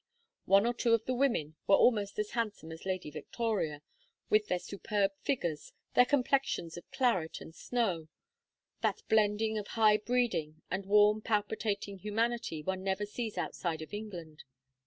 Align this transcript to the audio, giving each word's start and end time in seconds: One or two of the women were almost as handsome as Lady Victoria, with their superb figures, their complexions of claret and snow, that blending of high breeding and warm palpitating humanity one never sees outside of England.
One 0.45 0.65
or 0.65 0.73
two 0.73 0.95
of 0.95 1.05
the 1.05 1.13
women 1.13 1.57
were 1.67 1.75
almost 1.75 2.17
as 2.17 2.31
handsome 2.31 2.71
as 2.71 2.87
Lady 2.87 3.11
Victoria, 3.11 3.83
with 4.31 4.47
their 4.47 4.57
superb 4.57 5.11
figures, 5.21 5.73
their 5.93 6.07
complexions 6.07 6.75
of 6.75 6.89
claret 6.89 7.39
and 7.39 7.53
snow, 7.53 8.07
that 8.81 9.03
blending 9.09 9.59
of 9.59 9.67
high 9.67 9.97
breeding 9.97 10.63
and 10.71 10.87
warm 10.87 11.21
palpitating 11.21 11.99
humanity 11.99 12.63
one 12.63 12.83
never 12.83 13.05
sees 13.05 13.37
outside 13.37 13.83
of 13.83 13.93
England. 13.93 14.41